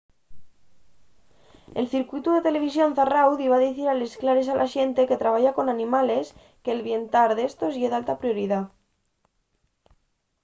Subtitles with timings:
[1.79, 5.55] el circuitu de televisión zarráu diba dicir a les clares a la xente que trabaya
[5.57, 6.25] con animales
[6.63, 8.59] que’l bientar d’éstos ye d’alta prioridá.